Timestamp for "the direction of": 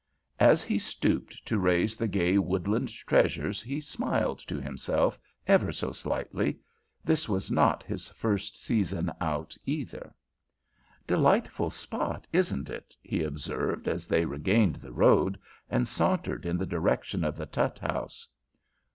16.57-17.37